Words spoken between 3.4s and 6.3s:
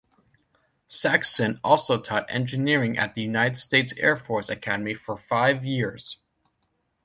States Air Force Academy for five years.